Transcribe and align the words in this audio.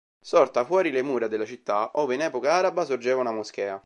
Sorta 0.19 0.65
fuori 0.65 0.89
le 0.89 1.03
mura 1.03 1.27
della 1.27 1.45
città 1.45 1.91
ove 1.93 2.15
in 2.15 2.21
epoca 2.21 2.51
araba 2.53 2.85
sorgeva 2.85 3.21
una 3.21 3.31
moschea. 3.33 3.79